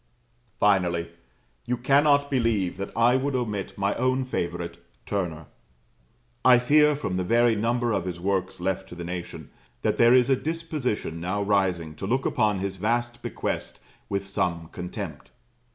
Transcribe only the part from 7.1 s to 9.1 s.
the very number of his works left to the